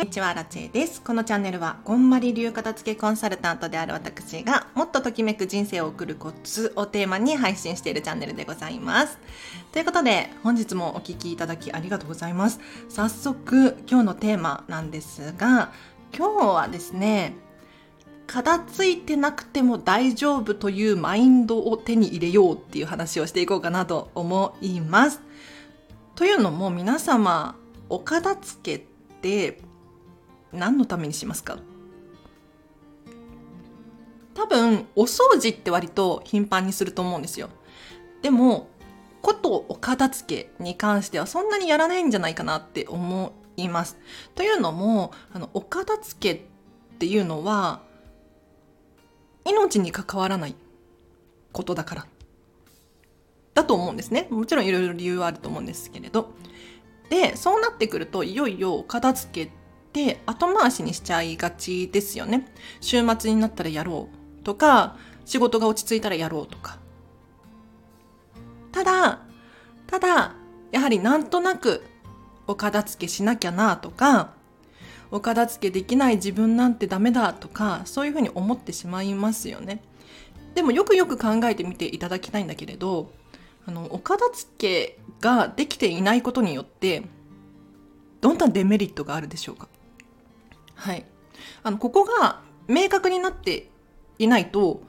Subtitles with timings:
[0.00, 1.02] こんにちは、ラチェです。
[1.02, 9.18] このチャンネルは、こんまり流片付けコンサルタントである私が、もっとときめく人生を送るコツをテーマに配信しているチャンネルでございます。
[9.72, 12.60] ということで、本日もお聴きいただきありがとうございます。
[12.88, 15.70] 早速、今日のテーマなんですが、
[16.16, 17.36] 今日はですね、
[18.26, 25.20] 片付いてなくても大丈夫というマインドを手に入れようっていう話をしていこうかなと思います。
[26.14, 27.54] というのも皆様、
[27.90, 29.60] お片付けって
[30.52, 31.58] 何のためにしますか？
[34.34, 37.50] 多分お掃除って割と頻繁にすると思うんですよ。
[38.22, 38.68] でも
[39.22, 43.98] ことお片付けに関してはそんなにやらないんじゃないかなって思います。
[44.34, 46.42] というのもあのお片付けっ
[46.98, 47.82] ていうのは
[49.44, 50.54] 命に関わらない
[51.52, 52.06] ことだから
[53.52, 54.26] だと思うんですね。
[54.30, 56.30] もちろんいろいろ理由はあると思うんですけれど。
[57.10, 59.52] でそうなってくるといよいよ片付け
[59.90, 62.46] って後回しにしちゃいがちですよね。
[62.80, 64.08] 週末になったらやろ
[64.40, 66.78] うとか、仕事が落ち着いたらやろうとか。
[68.70, 69.22] ただ、
[69.88, 70.34] ただ、
[70.70, 71.82] やはりなんとなく
[72.46, 74.34] お片付けしなきゃなとか、
[75.10, 79.82] お片付けできない自分なんてダメだとか、そういうふうに思ってしまいますよね。
[80.54, 83.12] でもよくよく考えてみていただきたいんだけれど、
[83.66, 87.02] あの、お片付けができていないことによって、
[88.20, 89.68] どんなデメリットがあるでしょうか？
[90.80, 91.04] はい。
[91.62, 93.68] あの、ここが明確になって
[94.18, 94.82] いないと、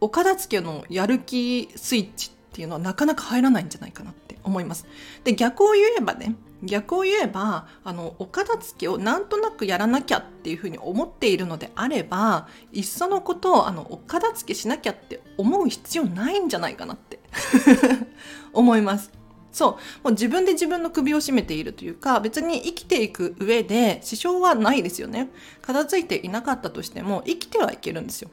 [0.00, 4.86] お片付けのやる気スイッチっていうのはなかなか入らないんじゃないかなって思います。
[5.24, 17.18] で、逆を言えばね、逆を言えば、あの、お片付けをなんとなくやらなきゃっていうふうに思っているのであれば、いっそのことを、あの、お片付けしなきゃって思う必要ないんじゃないかなって
[18.52, 19.10] 思います。
[19.52, 19.72] そう。
[19.72, 25.28] もう自分で自分の首を絞めているというか、別に生きていく上で支障はないですよね。
[25.60, 28.30] 片付いていなかったとしても生きてはいけるんですよ。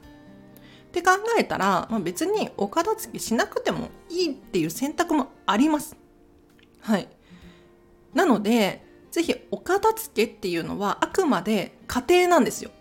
[0.88, 5.96] って考えたら、まあ、別にお片付けしなくてもいいっていう選択もあります。
[6.82, 7.08] はい。
[8.14, 12.72] なので、ぜひお片付けっていうのはあくまで過程なんですよ。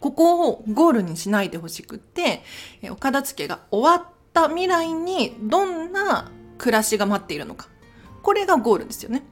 [0.00, 2.42] ここをゴールにしないでほしくって、
[2.90, 7.68] お片付けが終わった未来にどんな暮らしが待っているのか。
[8.22, 9.22] これがゴールですよね。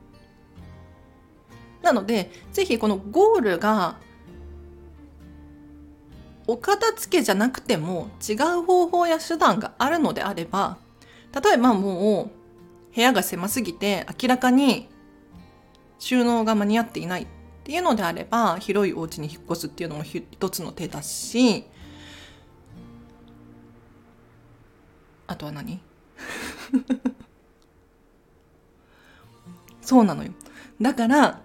[1.83, 3.99] なので、ぜひこのゴールが
[6.47, 10.79] お片付けじゃなくても違う方法や手段があるのであれば、
[11.35, 12.31] 例えばも
[12.93, 14.89] う部屋が狭すぎて明らかに
[15.99, 17.27] 収納が間に合っていないっ
[17.65, 21.65] ていうのであれば広いお家に引っ越すっていうのも一つの手だし
[25.27, 25.81] あとは何？
[29.81, 30.33] そうなのよ。
[30.81, 31.41] だから、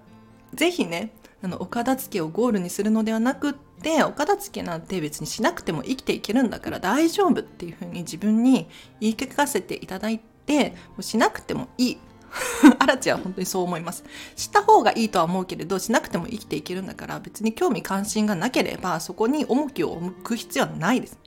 [0.54, 8.68] ぜひね、あの、お片付けをゴールにするのではなくって、お片付けなんて別にしなくても生きていけるんだから大丈夫っていうふうに自分に
[9.00, 11.98] 言い聞かせていただいて、もうしなくてもいい。
[12.80, 14.04] アラチは本当にそう思います。
[14.36, 21.18] した方がいいとは思うけれど、しなくても生きていけるんだから、別に興味関心がなければ、そこに重きを置く必要はないです。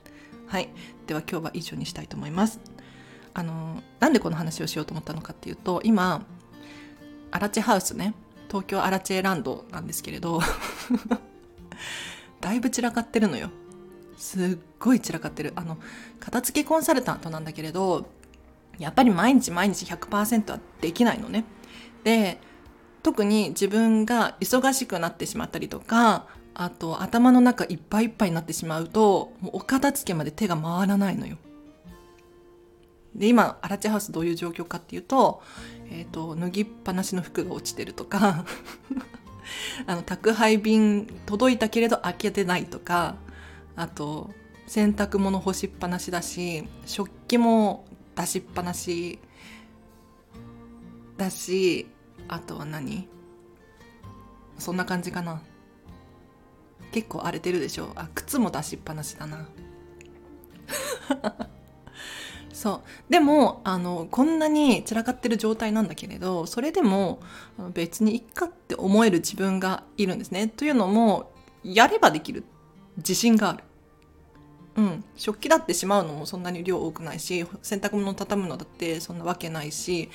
[0.47, 0.69] はい。
[1.07, 2.59] では今日は以上にしたいと思います。
[3.33, 6.25] あのなんでこの話をしようと思ったのかっていうと今
[7.31, 8.13] アラチハウスね
[8.47, 10.39] 東京アラチェランドなんですけれど
[12.39, 13.49] だいぶ散らかってるのよ。
[14.17, 15.53] すっごい散らかってる。
[15.55, 15.77] あの
[16.19, 18.05] 片付けコンサルタントなんだけれど
[18.77, 21.45] やっぱり毎日毎日100%はできないのね。
[22.03, 22.39] で
[23.01, 31.37] 特に自分が忙しくなってしまったりとかあと頭の中いっぱいいっぱいになってしまうともうお片付けまで手が回らないのよ。
[33.15, 35.41] で、今、アラチハウスどういう状況かっていうと、
[35.89, 38.45] えっ、ー、と、脱ぎっぱなしの服が落ちてるとか
[39.85, 43.15] あの、宅配便届いたけれど開けてないとか、
[43.75, 44.31] あと、
[44.67, 47.85] 洗濯物干しっぱなしだし、食器も
[48.15, 49.19] 出しっぱなし
[51.17, 51.87] だし、
[52.27, 53.07] あとは何？
[54.57, 55.41] そんな感じかな。
[56.91, 59.49] 結構荒れてるでしょあ、靴も出しっぱなしだな。
[62.53, 63.11] そう。
[63.11, 67.19] でもあのこんなに散らかってる状態なんだけれどそれでも
[67.73, 70.47] 別にいっかって思える自分がいるんですね。
[70.47, 71.31] というのも
[71.63, 72.45] やればできる。
[72.97, 73.63] 自信がある。
[74.75, 75.03] うん。
[75.15, 80.09] 食器だってしまうのもそんなに量多くないし洗濯物を畳むのだってそんなわけないし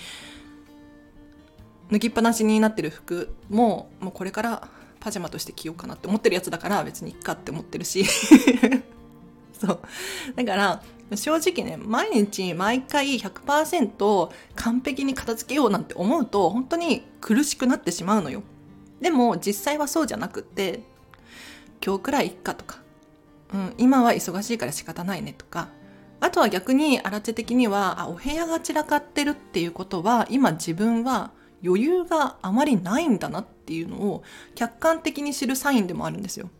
[1.90, 4.68] 脱ぎっぱなしになってる服ももうこれから
[5.00, 8.04] パジャマとして着ようかなって思ってるやつだから別にいっかって思ってるし。
[9.58, 9.80] そう。
[10.36, 10.82] だから
[11.14, 18.42] 正直ね、毎日毎回100%完璧に片付けようなんて思うと本当に苦しくなってしまうのよ。
[19.00, 20.82] でも実際はそうじゃなくって
[21.84, 22.78] 今日くらいいっかとか、
[23.54, 25.68] うん、今は忙しいから仕方ないねとか
[26.20, 31.30] あとは逆に荒地的にはあお部屋が散らかってるっていうことは今自分は
[31.64, 34.22] 余裕があまりないんだなっていうのを
[34.54, 36.50] 客観的に知るサインでもあるんですよ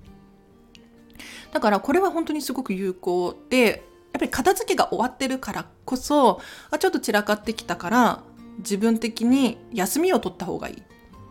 [1.52, 3.87] だからこれは本当にすごく有効で
[4.18, 8.22] ぱり片付けが終わってるからこそあちょっと散らかってきたから
[8.58, 10.82] 自分的に休みを取った方がいいっ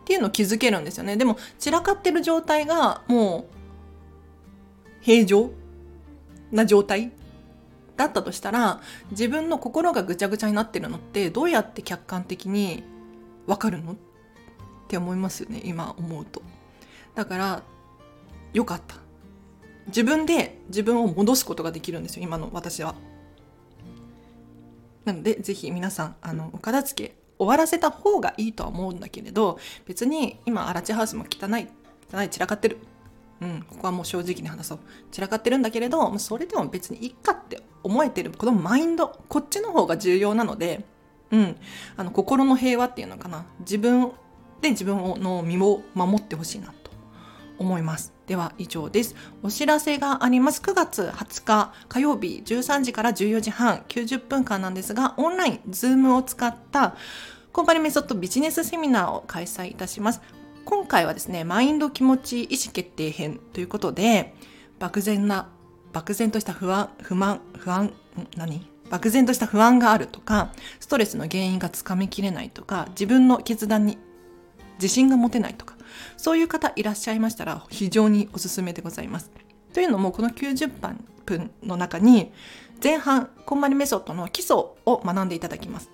[0.06, 1.18] ていうのを気づけるんですよね。
[1.18, 3.56] でも散らかってる状態がもう
[5.02, 5.50] 平常
[6.52, 7.12] な状態
[7.98, 8.80] だったとしたら
[9.12, 12.84] 自分の心がぐちゃぐちゃになってるのってどうやって客観的に
[13.48, 13.94] わかるの？
[13.94, 13.96] っ
[14.88, 16.42] て思いますよね今思うと。
[17.16, 17.64] だから
[18.54, 18.96] よかった。
[19.88, 22.96] 自分で自分を戻すことができるんですよ今の私は。
[25.06, 31.68] なのでぜひ皆さんあのお片付け終わらせた方がいいとは思うんだけれど別に今アラチハウスも汚い
[32.14, 32.78] 汚い散らかってる。
[33.40, 34.80] うん、ここはもう正直に話そう。
[35.12, 38.32] 散らかってるんだけれどそれでも別にいっかって思えてる。
[38.32, 40.86] このマインドこっちの方が重要なので、
[41.32, 41.56] うん、
[41.96, 43.46] あの心の平和っていうのかな。
[43.60, 44.12] 自分
[44.62, 46.92] で自分の身を守ってほしいなと
[47.60, 48.17] 思います。
[48.28, 49.16] では以上です。
[49.42, 50.62] お知らせがあります。
[50.62, 56.96] 9月20日火曜日13時から14時半90分間なんですがオンライン Zoom を使った
[57.54, 60.22] コンパニメソッドビジネスセミナーを開催いたします。
[60.66, 64.36] 今回はですねマインド気持ち意思決定編ということで
[64.80, 65.48] 漠然な
[65.94, 67.94] 漠然とした不安不満不安
[68.36, 68.68] 何？
[68.90, 70.52] 漠然とした不安があるとか
[70.82, 73.98] ストレスの原因がつかみきれないとか自分の決断に
[74.76, 75.77] 自信が持てないとか
[76.18, 79.32] そういう方いらっしゃいましたら非常におすすめでございます。
[79.74, 80.72] というのもこの90
[81.26, 82.32] 分の中に
[82.84, 85.90] 前半こんまりメソッドの基礎を学んでいただきます。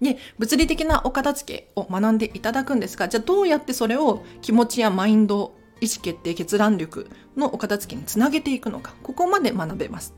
[0.00, 10.14] で物理的なお片付けを学んでいただくんですがじゃあどうやってそれを気持ちやマインド意思決定決断力のお片付けにつなげていくのかここまで学べます。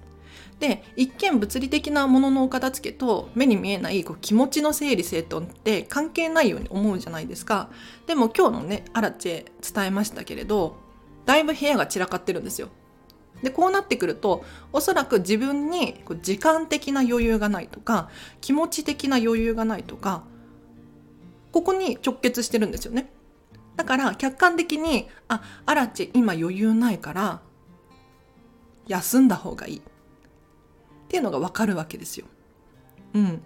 [0.63, 7.69] で一見物理的なもののお片付けと目に見えないこう気持ちの整理整頓って関係ないように思うじゃないですか。
[8.07, 10.77] でも今日のねアラチェ伝えましたけれど
[11.27, 12.69] だいぶ部屋が散らかってるんですよ。
[13.43, 18.09] でこうなってくるとおそらく自分にこう時間的な余裕がないとか
[18.41, 20.23] 気持ち的な余裕がないとか
[21.51, 23.11] ここに直結してるんですよね。
[23.75, 27.41] だから客観的にあアラチェ今余裕ないから
[28.87, 29.83] 休んだ方がいい。
[31.13, 32.25] っていうのがわかるわけですよ。
[33.13, 33.43] うん、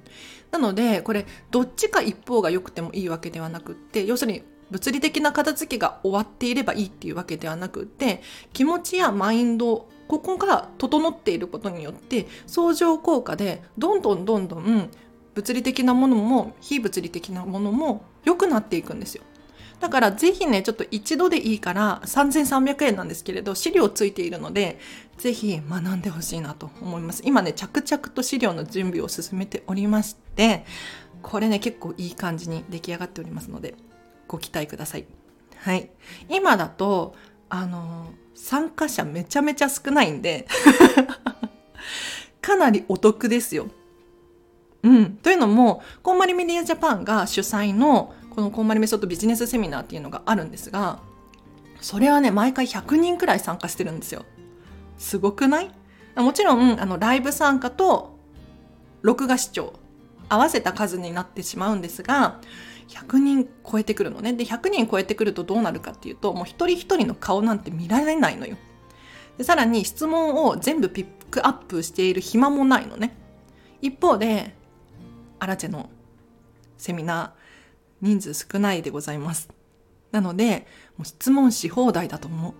[0.52, 8.22] なのでこれどっちか一方が良くてもいいわけではなくって要するに物理的な片付けが終わっていればいいっていうわけではなくって
[8.52, 14.88] 気持ちやマインドここが整っていることによって相乗効果でどんどんどんどん
[15.34, 19.24] 物理的なものも非物理的なものも良くなっていくんですよ。
[19.80, 24.78] だからぜひねちょっと一度でいいから3300円なんですけれど資料ついているので
[25.18, 30.64] ぜひ学んでほしいなと思います今ね着々と資料の準備を進めておりまして
[31.22, 33.74] これね結構いい感じに出来上がっておりますので
[34.26, 35.06] ご期待ください。
[35.56, 35.90] はい。
[36.28, 37.14] 今だと、
[37.48, 40.46] あの、参加者めちゃめちゃ少ないんで
[42.42, 43.68] かなりお得ですよ。
[44.82, 45.16] うん。
[45.16, 51.00] というのも、こんまりメディアジャパンが主催の、このこんまりメソッドビジネスセミナーっていうのがあるんですが、
[51.80, 54.26] それはね、毎回100人くらい参加してるんですよ。
[54.98, 55.70] すごくない？
[56.16, 58.18] もちろん、あの、ライブ参加と、
[59.00, 59.72] 録画視聴、
[60.28, 62.42] 合わせた数になってしまうんですが、
[62.88, 64.34] 100人超えてくるのね。
[64.34, 68.58] で、100人超えてくるとどうなるかっていうと、もう一人一人の顔なんて見られないのよ。
[69.38, 73.16] でさらに質問を全部ピックアップしている暇もないのね。
[73.80, 74.54] 一方で、
[75.38, 75.88] アラチェの
[76.76, 77.45] セミナー、
[78.00, 79.48] 人数少ないでございます。
[80.12, 82.54] なので、もう質問し放題だと思う。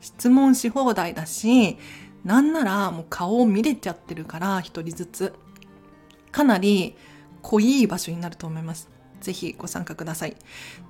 [0.00, 1.78] 質問し放題だし、
[2.24, 5.34] なんならもう顔を見れちゃってるから、一人ずつ。
[6.32, 6.96] かなり
[7.42, 8.88] 濃い場所になると思います。
[9.20, 10.36] ぜひご参加ください。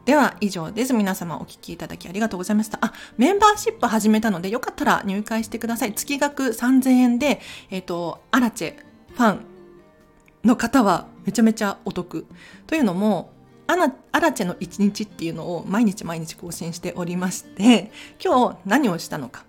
[0.05, 0.93] では以上です。
[0.93, 2.79] 皆様お聴きいただきありがとうございました。
[2.81, 5.93] あ、メンバーシップ始めたのでよかったら入会してください。
[5.93, 8.77] 月額3000円で、えっ、ー、と、アラチェ
[9.13, 9.47] ファン
[10.45, 12.27] の方はめちゃめちゃお得。
[12.67, 13.34] というのも、
[13.67, 17.91] アナアラチェの一日っていうのを毎日毎日更新しておりまして、
[18.23, 19.45] 今日何をしたのか。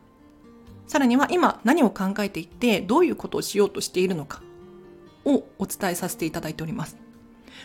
[0.88, 4.44] さらには今何を考えていてどういうことをしようとしているのか
[5.26, 6.98] をお伝えさせていただいております。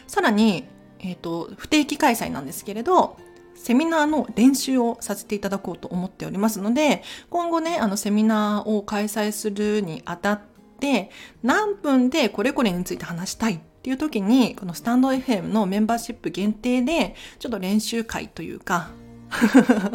[0.07, 0.64] さらに
[1.02, 3.16] えっ、ー、と、不定期開催なんですけれど、
[3.54, 10.40] セミナーの練習をさせていただこうと思っておりますので、今後ね、あの、セミナーを開催するにあたっ
[10.78, 11.11] て、
[11.42, 18.90] 何分でこれこれについて話したいっていう時に、このスタンド FM のメンバーシップ限定で、ちょっと練習会というか、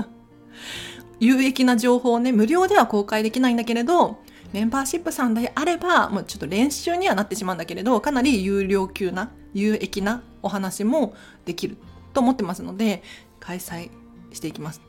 [1.20, 4.18] 有益な情報をね、無料では公開できないんだけれど、
[4.54, 11.13] メンバーシップさんであれば、もうちょっと練習にはなってしまうんだけれど、かなり有料級な、有益なお話も
[11.46, 11.77] できる
[12.13, 13.04] と思ってますので、
[13.39, 13.92] 開催
[14.34, 14.82] していきます。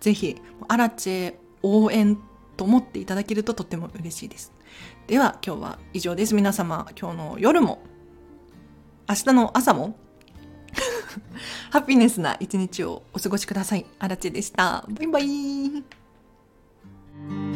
[0.00, 0.36] ぜひ、
[0.68, 2.18] アラチェ応援
[2.58, 4.52] と思っていただけるととっても嬉しいです。
[5.06, 6.34] では、今日は以上です。
[6.34, 7.80] 皆様、今日の夜も、
[9.08, 9.96] 明日の朝も
[11.70, 13.86] ハッピネスな一日をお過ごしください。
[13.98, 14.84] あらちでした。
[14.88, 17.51] バイバイ。